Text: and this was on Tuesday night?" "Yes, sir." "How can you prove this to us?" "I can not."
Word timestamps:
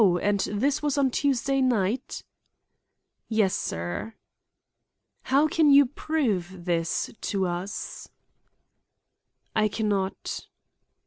and 0.23 0.39
this 0.51 0.81
was 0.81 0.97
on 0.97 1.11
Tuesday 1.11 1.61
night?" 1.61 2.23
"Yes, 3.29 3.55
sir." 3.55 4.15
"How 5.25 5.47
can 5.47 5.69
you 5.69 5.85
prove 5.85 6.65
this 6.65 7.11
to 7.29 7.45
us?" 7.45 8.09
"I 9.55 9.67
can 9.67 9.87
not." 9.89 10.47